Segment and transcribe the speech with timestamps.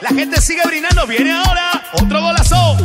[0.00, 2.76] La gente sigue brindando, viene ahora otro golazo.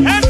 [0.00, 0.23] me.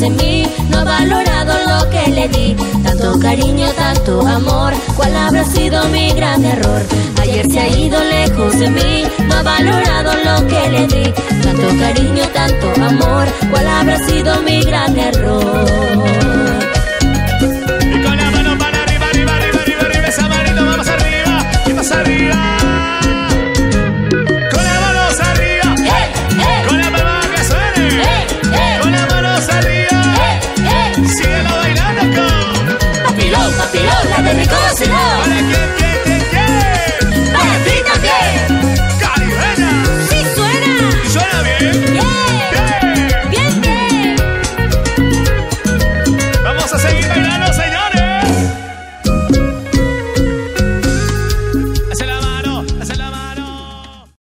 [0.00, 2.56] menos en mí, no ha valorado lo que le di.
[2.82, 6.82] Tanto cariño, tanto amor, ¿cuál habrá sido mi gran error?
[7.20, 11.12] Ayer se ha ido lejos de mí, no ha valorado lo que le di.
[11.42, 15.66] Tanto cariño, tanto amor, ¿cuál habrá sido mi gran error?
[17.82, 21.90] Y con la mano para arriba, arriba, arriba, arriba, esa manito, vamos arriba, y más
[21.92, 22.59] arriba.